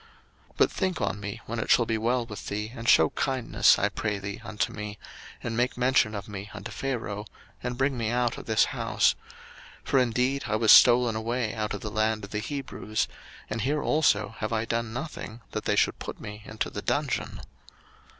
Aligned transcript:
01:040:014 0.53 0.57
But 0.57 0.71
think 0.71 0.99
on 0.99 1.19
me 1.19 1.41
when 1.45 1.59
it 1.59 1.69
shall 1.69 1.85
be 1.85 1.97
well 1.99 2.25
with 2.25 2.47
thee, 2.47 2.71
and 2.75 2.89
shew 2.89 3.11
kindness, 3.11 3.77
I 3.77 3.87
pray 3.87 4.17
thee, 4.17 4.41
unto 4.43 4.73
me, 4.73 4.97
and 5.43 5.55
make 5.55 5.77
mention 5.77 6.15
of 6.15 6.27
me 6.27 6.49
unto 6.55 6.71
Pharaoh, 6.71 7.25
and 7.61 7.77
bring 7.77 7.95
me 7.99 8.09
out 8.09 8.35
of 8.39 8.47
this 8.47 8.65
house: 8.73 9.13
01:040:015 9.83 9.87
For 9.89 9.99
indeed 9.99 10.43
I 10.47 10.55
was 10.55 10.71
stolen 10.71 11.15
away 11.15 11.53
out 11.53 11.75
of 11.75 11.81
the 11.81 11.91
land 11.91 12.23
of 12.23 12.31
the 12.31 12.39
Hebrews: 12.39 13.07
and 13.47 13.61
here 13.61 13.83
also 13.83 14.33
have 14.39 14.51
I 14.51 14.65
done 14.65 14.91
nothing 14.91 15.41
that 15.51 15.65
they 15.65 15.75
should 15.75 15.99
put 15.99 16.19
me 16.19 16.41
into 16.45 16.71
the 16.71 16.81
dungeon. 16.81 17.41